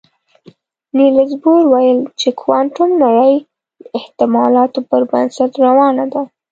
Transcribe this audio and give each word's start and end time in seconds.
نيلز 0.97 1.31
بور 1.41 1.63
ویل 1.73 1.99
چې 2.19 2.29
کوانتم 2.41 2.89
نړۍ 3.03 3.33
د 3.43 3.45
احتمالاتو 3.97 4.79
پر 4.89 5.01
بنسټ 5.11 5.51
روانه 5.65 6.05
ده. 6.13 6.21